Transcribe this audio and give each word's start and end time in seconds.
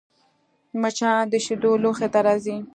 مچان 0.81 1.21
د 1.31 1.33
شیدو 1.45 1.71
لوښي 1.81 2.07
ته 2.13 2.19
راځي 2.27 2.57